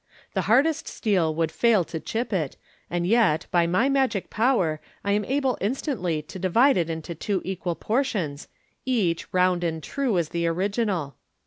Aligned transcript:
*• 0.31 0.33
The 0.33 0.49
hardest 0.49 0.87
steel 0.87 1.35
would 1.35 1.51
fail 1.51 1.83
to 1.83 1.99
chip 1.99 2.33
it, 2.33 2.57
and 2.89 3.05
yet, 3.05 3.45
by 3.51 3.67
my 3.67 3.87
magic 3.87 4.31
power, 4.31 4.81
I 5.03 5.11
am 5.11 5.23
able 5.25 5.59
instantly 5.61 6.23
to 6.23 6.39
divide 6.39 6.75
it 6.75 6.89
into 6.89 7.13
two 7.13 7.39
equal 7.45 7.75
portions, 7.75 8.47
each 8.83 9.31
round 9.31 9.63
and 9.63 9.83
true 9.83 10.17
as 10.17 10.29
the 10.29 10.47
original." 10.47 11.17